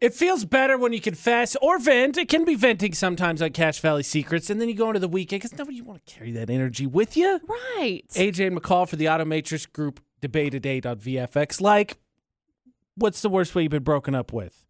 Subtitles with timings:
[0.00, 2.16] It feels better when you confess or vent.
[2.18, 5.08] It can be venting sometimes on Cache Valley Secrets, and then you go into the
[5.08, 7.40] weekend because nobody want to carry that energy with you.
[7.48, 8.02] Right.
[8.10, 11.60] AJ McCall for the Automatrix Group Debate At 8 on VFX.
[11.60, 11.98] Like,
[12.96, 14.66] what's the worst way you've been broken up with?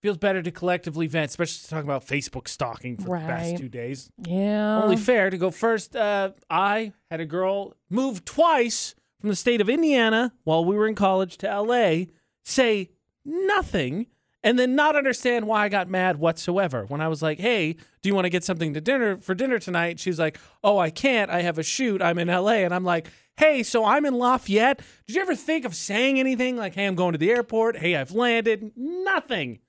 [0.00, 4.10] Feels better to collectively vent, especially talking about Facebook stalking for the past two days.
[4.26, 4.82] yeah.
[4.82, 5.96] Only fair to go first.
[5.96, 10.86] Uh, I had a girl move twice from the state of Indiana while we were
[10.86, 12.04] in college to LA,
[12.44, 12.90] say
[13.24, 14.06] nothing,
[14.42, 16.84] and then not understand why I got mad whatsoever.
[16.86, 19.58] When I was like, "Hey, do you want to get something to dinner for dinner
[19.58, 21.30] tonight?" She's like, "Oh, I can't.
[21.30, 22.02] I have a shoot.
[22.02, 24.82] I'm in LA." And I'm like, "Hey, so I'm in Lafayette.
[25.06, 27.78] Did you ever think of saying anything like, "Hey, I'm going to the airport.
[27.78, 29.60] Hey, I've landed." Nothing.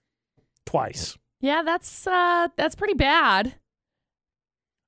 [0.65, 1.17] Twice.
[1.41, 3.55] yeah, that's uh that's pretty bad.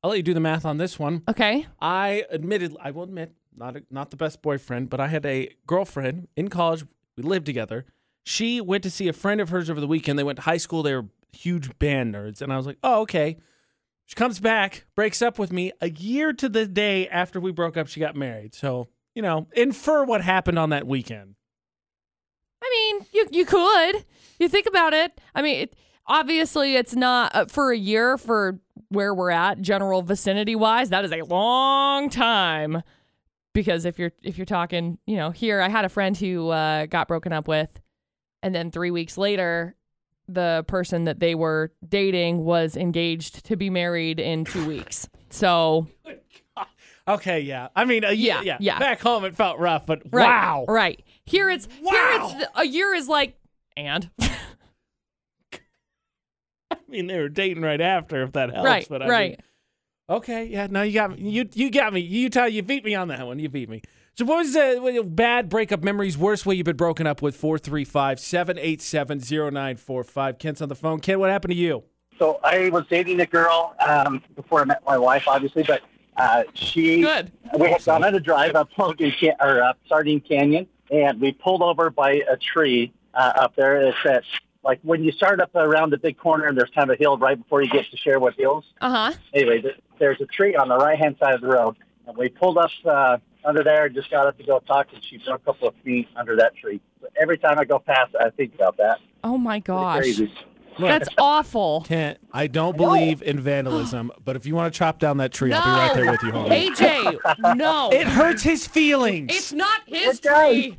[0.04, 1.24] I'll let you do the math on this one.
[1.28, 1.66] Okay.
[1.82, 5.50] I admitted, I will admit, not a, not the best boyfriend, but I had a
[5.66, 6.86] girlfriend in college.
[7.16, 7.86] We lived together.
[8.28, 10.20] She went to see a friend of hers over the weekend.
[10.20, 10.84] They went to high school.
[10.84, 13.38] They were huge band nerds, and I was like, "Oh, okay."
[14.06, 17.78] She comes back, breaks up with me a year to the day after we broke
[17.78, 17.88] up.
[17.88, 18.54] She got married.
[18.54, 21.36] So you know, infer what happened on that weekend.
[22.62, 24.04] I mean, you you could.
[24.40, 25.22] You think about it.
[25.34, 25.76] I mean, it,
[26.06, 30.90] obviously, it's not uh, for a year for where we're at, general vicinity wise.
[30.90, 32.84] That is a long time.
[33.54, 36.88] Because if you're if you're talking, you know, here I had a friend who uh,
[36.88, 37.80] got broken up with,
[38.44, 39.76] and then three weeks later,
[40.28, 45.08] the person that they were dating was engaged to be married in two weeks.
[45.30, 45.88] So
[47.08, 47.70] Okay, yeah.
[47.74, 48.80] I mean, uh, year, Yeah, yeah, yeah.
[48.80, 50.66] Back home, it felt rough, but right, wow.
[50.68, 53.38] right here it's here it's a year is like
[53.76, 54.30] and I
[56.90, 58.66] mean, they were dating right after, if that helps.
[58.66, 59.30] right but I right.
[59.32, 59.38] Mean,
[60.10, 61.30] Okay, yeah, no, you got me.
[61.30, 62.00] You you got me.
[62.00, 63.40] Utah, you beat me on that one.
[63.40, 63.82] You beat me.
[64.18, 66.18] So, what was the bad breakup memories?
[66.18, 67.36] Worst way you've been broken up with?
[67.36, 70.40] 435 787 0945.
[70.40, 71.00] Kent's on the phone.
[71.02, 71.84] Ken, what happened to you?
[72.18, 75.82] So I was dating a girl um, before I met my wife, obviously, but
[76.16, 77.32] uh, she Good.
[77.60, 81.32] we had gone on a drive up Logan Can- or up Sardine Canyon, and we
[81.32, 83.84] pulled over by a tree uh, up there.
[83.84, 84.24] It's at
[84.64, 87.20] like when you start up around the big corner, and there's kind of a hill
[87.20, 88.66] right before you get to Sherwood Hills.
[88.82, 89.18] Uh huh.
[89.36, 91.76] Anyway, th- there's a tree on the right hand side of the road,
[92.08, 93.90] and we pulled up uh, under there.
[93.90, 96.56] Just got up to go talk, and she broke a couple of feet under that
[96.56, 96.82] tree.
[97.02, 99.00] So every time I go past, it, I think about that.
[99.24, 100.30] Oh my Pretty gosh.
[100.80, 101.82] Look, That's awful.
[101.88, 105.52] Kent, I don't believe in vandalism, but if you want to chop down that tree,
[105.52, 106.70] I'll be right there with you, homie.
[106.70, 107.90] AJ, no.
[107.92, 109.34] It hurts his feelings.
[109.34, 110.52] it's not his It does.
[110.54, 110.78] tree.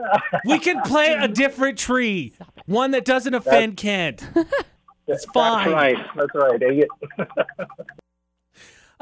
[0.46, 2.34] we can plant a different tree,
[2.66, 4.28] one that doesn't offend Kent.
[5.08, 5.64] It's fine.
[5.68, 5.96] That's right.
[6.14, 6.60] That's right.
[6.60, 6.88] Dang it.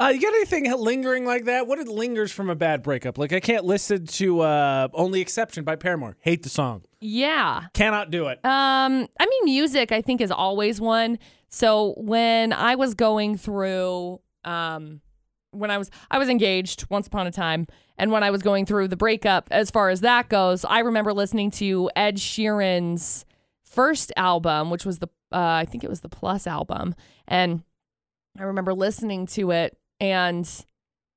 [0.01, 1.67] Uh, you got anything lingering like that?
[1.67, 3.17] What it lingers from a bad breakup?
[3.17, 6.17] Like I can't listen to uh, "Only Exception" by Paramore.
[6.21, 6.83] Hate the song.
[6.99, 7.65] Yeah.
[7.73, 8.39] Cannot do it.
[8.43, 11.19] Um, I mean, music I think is always one.
[11.49, 15.01] So when I was going through, um,
[15.51, 18.65] when I was I was engaged once upon a time, and when I was going
[18.65, 23.25] through the breakup, as far as that goes, I remember listening to Ed Sheeran's
[23.63, 26.95] first album, which was the uh, I think it was the Plus album,
[27.27, 27.63] and
[28.39, 30.65] I remember listening to it and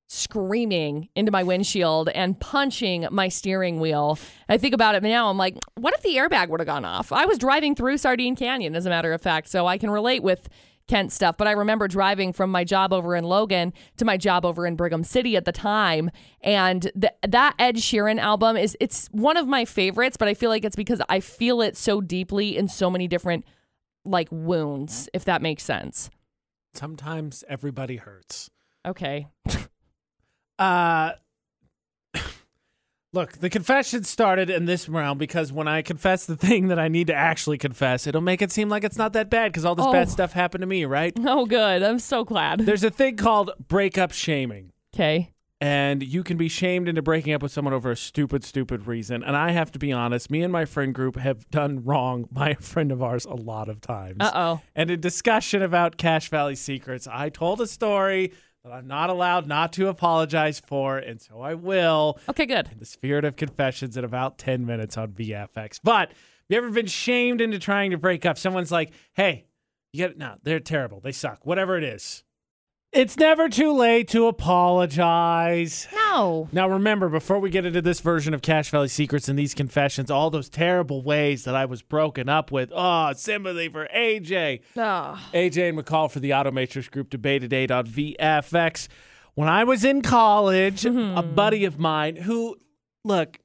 [0.07, 4.19] screaming into my windshield and punching my steering wheel.
[4.49, 5.29] I think about it now.
[5.29, 7.11] I'm like, what if the airbag would have gone off?
[7.11, 10.23] I was driving through Sardine Canyon, as a matter of fact, so I can relate
[10.23, 10.49] with
[10.87, 11.39] Kent stuff.
[11.39, 14.77] But I remember driving from my job over in Logan to my job over in
[14.77, 16.11] Brigham City at the time,
[16.43, 20.19] and th- that Ed Sheeran album is it's one of my favorites.
[20.19, 23.47] But I feel like it's because I feel it so deeply in so many different
[24.05, 26.11] like wounds, if that makes sense.
[26.75, 28.51] Sometimes everybody hurts.
[28.87, 29.27] Okay.
[30.59, 31.13] Uh,
[33.13, 36.89] look, the confession started in this round because when I confess the thing that I
[36.89, 39.75] need to actually confess, it'll make it seem like it's not that bad because all
[39.75, 39.93] this Oh.
[39.93, 41.13] bad stuff happened to me, right?
[41.27, 41.83] Oh, good.
[41.83, 42.61] I'm so glad.
[42.61, 44.73] There's a thing called breakup shaming.
[44.95, 45.31] Okay.
[45.61, 49.23] and you can be shamed into breaking up with someone over a stupid, stupid reason.
[49.25, 52.51] And I have to be honest, me and my friend group have done wrong by
[52.51, 54.19] a friend of ours a lot of times.
[54.21, 54.61] Uh oh.
[54.77, 58.33] And in discussion about Cache Valley secrets, I told a story
[58.65, 62.69] that I'm not allowed not to apologize for, and so I will Okay, good.
[62.73, 65.79] in the spirit of confessions in about 10 minutes on VFX.
[65.83, 66.17] But have
[66.49, 68.39] you ever been shamed into trying to break up?
[68.39, 69.45] Someone's like, hey,
[69.93, 70.19] you get it?
[70.19, 71.01] no, they're terrible.
[71.01, 71.45] They suck.
[71.45, 72.25] Whatever it is.
[72.95, 75.89] It's never too late to apologize.
[75.93, 76.49] No.
[76.53, 80.13] Now, remember, before we get into this version of Cache Valley Secrets and these confessions,
[80.13, 82.71] all those terrible ways that I was broken up with.
[82.73, 84.61] Oh, sympathy for AJ.
[84.77, 84.81] Oh.
[84.81, 85.31] Ah.
[85.35, 88.87] AJ and McCall for the Automatrix Group Debate At 8 on VFX.
[89.35, 91.35] When I was in college, a mm-hmm.
[91.35, 92.57] buddy of mine who,
[93.05, 93.41] look,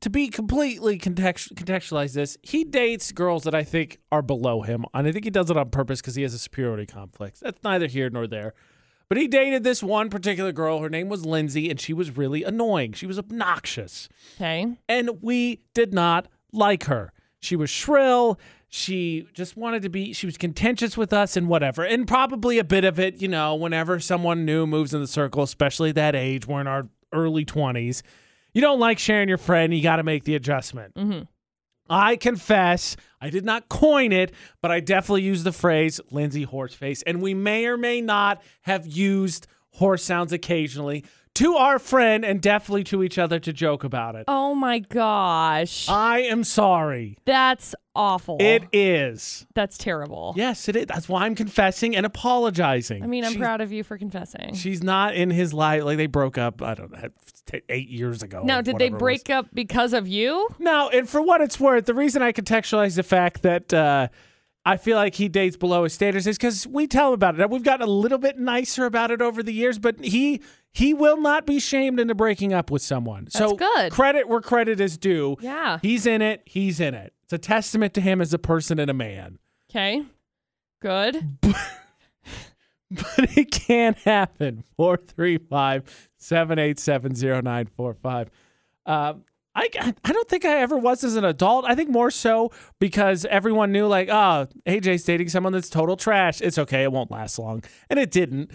[0.00, 4.86] to be completely context- contextualize this, he dates girls that I think are below him,
[4.94, 7.40] and I think he does it on purpose because he has a superiority complex.
[7.40, 8.54] That's neither here nor there.
[9.08, 10.80] But he dated this one particular girl.
[10.80, 12.92] Her name was Lindsay, and she was really annoying.
[12.94, 14.66] She was obnoxious Okay.
[14.88, 17.12] and we did not like her.
[17.40, 18.38] She was shrill.
[18.68, 21.84] She just wanted to be, she was contentious with us and whatever.
[21.84, 25.42] And probably a bit of it, you know, whenever someone new moves in the circle,
[25.42, 28.02] especially that age, we're in our early 20s,
[28.52, 29.72] you don't like sharing your friend.
[29.74, 30.94] You got to make the adjustment.
[30.94, 31.28] Mhm.
[31.88, 34.32] I confess, I did not coin it,
[34.62, 37.02] but I definitely used the phrase Lindsay Horseface.
[37.06, 41.04] And we may or may not have used horse sounds occasionally
[41.34, 44.24] to our friend and definitely to each other to joke about it.
[44.28, 45.88] Oh my gosh.
[45.88, 47.18] I am sorry.
[47.24, 48.36] That's awful.
[48.40, 49.46] It is.
[49.54, 50.34] That's terrible.
[50.36, 50.86] Yes, it is.
[50.86, 53.02] That's why I'm confessing and apologizing.
[53.02, 54.54] I mean, I'm She- proud of you for confessing.
[54.54, 55.82] She's not in his life.
[55.84, 56.62] Like they broke up.
[56.62, 57.08] I don't know,
[57.46, 58.42] t- eight years ago.
[58.44, 59.00] Now, or did they whatever it was.
[59.00, 60.48] break up because of you?
[60.60, 64.06] No, and for what it's worth, the reason I contextualize the fact that uh,
[64.64, 67.50] I feel like he dates below his standards is because we tell him about it.
[67.50, 70.40] We've gotten a little bit nicer about it over the years, but he
[70.74, 73.30] he will not be shamed into breaking up with someone.
[73.30, 73.90] so good.
[73.92, 75.36] credit where credit is due.
[75.40, 75.78] Yeah.
[75.80, 76.42] He's in it.
[76.44, 77.14] He's in it.
[77.22, 79.38] It's a testament to him as a person and a man.
[79.70, 80.04] Okay.
[80.80, 81.38] Good.
[82.90, 84.62] But it can happen.
[84.76, 88.30] 435 787 0945.
[88.86, 89.24] Um,
[89.56, 89.68] I,
[90.04, 91.64] I don't think I ever was as an adult.
[91.64, 96.40] I think more so because everyone knew, like, oh, AJ's dating someone that's total trash.
[96.40, 96.82] It's okay.
[96.82, 97.64] It won't last long.
[97.88, 98.50] And it didn't.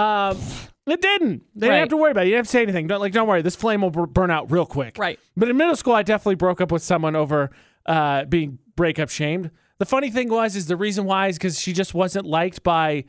[0.00, 0.38] Um,
[0.86, 1.42] it didn't.
[1.54, 2.28] They didn't have to worry about it.
[2.28, 2.86] You didn't have to say anything.
[2.86, 3.42] Don't, like, don't worry.
[3.42, 4.98] This flame will bur- burn out real quick.
[4.98, 5.18] Right.
[5.36, 7.50] But in middle school, I definitely broke up with someone over
[7.86, 9.50] uh, being breakup shamed.
[9.78, 13.04] The funny thing was, is the reason why is because she just wasn't liked by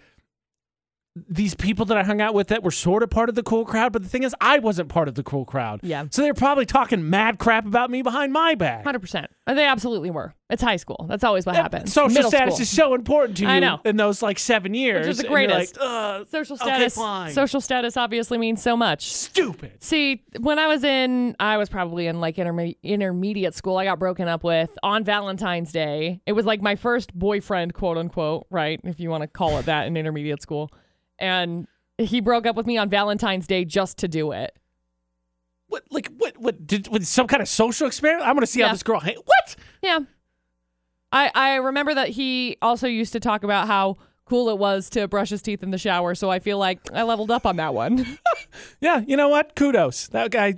[1.16, 3.66] these people that I hung out with that were sort of part of the cool
[3.66, 3.92] crowd.
[3.92, 5.82] But the thing is, I wasn't part of the cool crowd.
[5.84, 6.06] Yeah.
[6.10, 8.86] So they're probably talking mad crap about me behind my back.
[8.86, 9.26] 100%.
[9.46, 10.34] Uh, they absolutely were.
[10.50, 11.06] It's high school.
[11.10, 11.92] That's always what happens.
[11.94, 12.62] Social Middle status school.
[12.64, 13.80] is so important to you I know.
[13.86, 15.08] in those like seven years.
[15.08, 15.78] is the greatest.
[15.80, 16.96] like, Social okay, status.
[16.96, 17.32] fine.
[17.32, 19.12] Social status obviously means so much.
[19.14, 19.74] stupid.
[19.82, 23.78] See, when I was in, I was probably in like interme- intermediate school.
[23.78, 26.22] I got broken up with on Valentine's Day.
[26.26, 28.80] It was like my first boyfriend, quote unquote, right?
[28.84, 30.72] If you want to call it that in intermediate school.
[31.22, 34.58] And he broke up with me on Valentine's Day just to do it.
[35.68, 38.28] What like what what did some kind of social experiment?
[38.28, 39.00] I'm gonna see how this girl.
[39.00, 39.56] Ha- what?
[39.82, 40.00] Yeah.
[41.14, 45.08] I I remember that he also used to talk about how cool it was to
[45.08, 46.16] brush his teeth in the shower.
[46.16, 48.18] So I feel like I leveled up on that one.
[48.82, 49.56] Yeah, you know what?
[49.56, 50.08] Kudos.
[50.10, 50.56] That guy,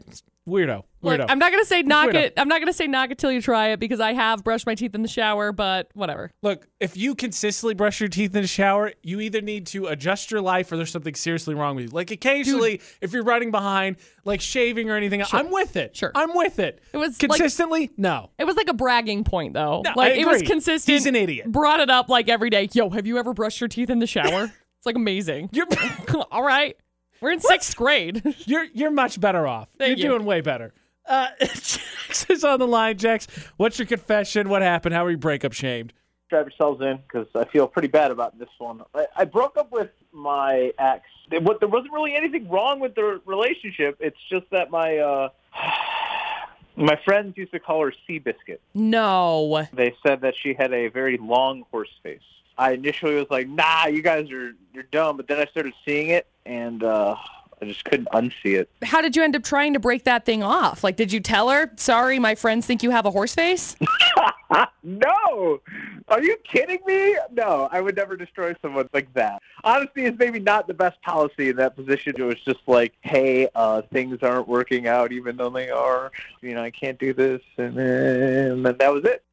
[0.47, 0.83] weirdo.
[1.03, 2.33] Look, I'm not gonna say knock it.
[2.37, 4.75] I'm not gonna say knock it till you try it because I have brushed my
[4.75, 6.31] teeth in the shower, but whatever.
[6.41, 10.31] Look, if you consistently brush your teeth in the shower, you either need to adjust
[10.31, 11.91] your life or there's something seriously wrong with you.
[11.91, 15.95] Like occasionally, if you're running behind, like shaving or anything, I'm with it.
[15.95, 16.11] Sure.
[16.15, 16.81] I'm with it.
[16.93, 18.31] It was like- consistently, no.
[18.39, 19.81] It was like a bragging point though.
[19.85, 20.93] No, like it was consistent.
[20.93, 21.51] He's an idiot.
[21.51, 22.69] Brought it up like every day.
[22.73, 24.43] Yo, have you ever brushed your teeth in the shower?
[24.77, 25.49] it's like amazing.
[25.51, 25.67] You're
[26.31, 26.75] All right.
[27.21, 28.21] We're in sixth grade.
[28.45, 29.69] you're you're much better off.
[29.77, 30.17] Thank you're you.
[30.17, 30.73] doing way better.
[31.07, 32.97] Uh, Jax is on the line.
[32.97, 33.27] Jax,
[33.57, 34.49] what's your confession?
[34.49, 34.95] What happened?
[34.95, 35.93] How were you breakup shamed?
[36.29, 38.81] Drive yourselves in because I feel pretty bad about this one.
[38.95, 41.03] I, I broke up with my ex.
[41.29, 43.97] There, wa- there wasn't really anything wrong with the relationship.
[43.99, 45.29] It's just that my uh,
[46.75, 48.59] my friends used to call her Seabiscuit.
[48.73, 49.67] no.
[49.73, 52.19] They said that she had a very long horse face.
[52.57, 56.09] I initially was like, "Nah, you guys are you're dumb," but then I started seeing
[56.09, 57.15] it, and uh,
[57.63, 58.69] I just couldn't unsee it.
[58.83, 60.83] How did you end up trying to break that thing off?
[60.83, 63.77] Like, did you tell her, sorry, my friends think you have a horse face?
[64.83, 65.61] no,
[66.09, 67.17] are you kidding me?
[67.31, 69.41] No, I would never destroy someone like that.
[69.63, 72.15] Honestly, it's maybe not the best policy in that position.
[72.17, 76.11] It was just like, hey, uh, things aren't working out, even though they are.
[76.41, 79.23] You know, I can't do this, and then, and then that was it.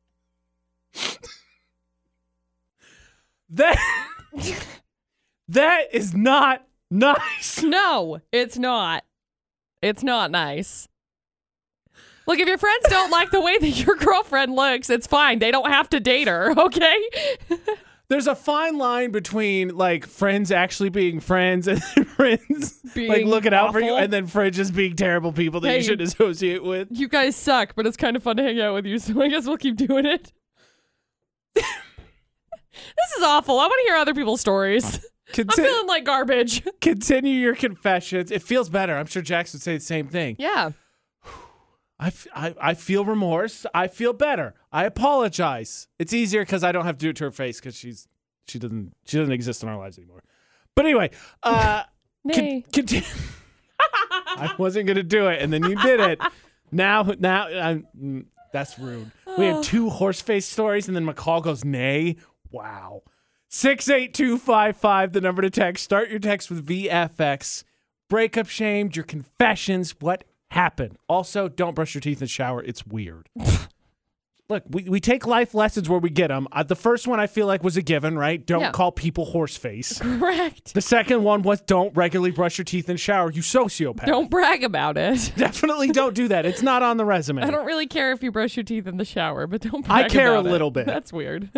[3.52, 3.76] That
[5.48, 7.62] that is not nice.
[7.62, 9.04] No, it's not.
[9.82, 10.88] It's not nice.
[12.26, 15.38] Look, if your friends don't like the way that your girlfriend looks, it's fine.
[15.38, 16.96] They don't have to date her, okay?
[18.08, 23.54] There's a fine line between like friends actually being friends and friends being like looking
[23.54, 25.76] out for you, and then friends just being terrible people that Hey.
[25.78, 26.88] you shouldn't associate with.
[26.90, 29.28] You guys suck, but it's kind of fun to hang out with you, so I
[29.28, 30.32] guess we'll keep doing it.
[31.54, 31.64] this
[33.16, 33.58] is awful.
[33.60, 35.04] I want to hear other people's stories.
[35.38, 36.62] I'm feeling like garbage.
[36.80, 38.30] continue your confessions.
[38.30, 38.96] It feels better.
[38.96, 40.36] I'm sure Jax would say the same thing.
[40.38, 40.72] Yeah.
[41.98, 43.66] I, f- I, I feel remorse.
[43.74, 44.54] I feel better.
[44.72, 45.86] I apologize.
[45.98, 48.08] It's easier because I don't have to do it to her face because she's
[48.48, 50.22] she doesn't she doesn't exist in our lives anymore.
[50.74, 51.10] But anyway,
[51.42, 51.82] uh,
[52.32, 52.64] con- Nay.
[52.72, 53.04] conti-
[53.78, 56.20] I wasn't gonna do it, and then you did it.
[56.72, 59.10] Now, now, I'm, mm, that's rude.
[59.36, 62.16] We had two horse face stories, and then McCall goes, nay.
[62.50, 63.02] Wow.
[63.50, 65.84] 68255, the number to text.
[65.84, 67.64] Start your text with VFX.
[68.08, 70.96] Breakup shamed, your confessions, what happened.
[71.08, 72.62] Also, don't brush your teeth in the shower.
[72.62, 73.28] It's weird.
[74.48, 76.48] Look, we, we take life lessons where we get them.
[76.50, 78.44] Uh, the first one I feel like was a given, right?
[78.44, 78.70] Don't Yeah.
[78.72, 80.00] call people horse face.
[80.00, 80.74] Correct.
[80.74, 83.30] The second one was don't regularly brush your teeth in shower.
[83.30, 84.06] You sociopath.
[84.06, 85.32] Don't brag about it.
[85.36, 86.46] Definitely don't do that.
[86.46, 87.42] It's not on the resume.
[87.44, 90.08] I don't really care if you brush your teeth in the shower, but don't I
[90.08, 90.50] care a about it.
[90.50, 90.84] little bit.
[90.94, 91.48] That's weird.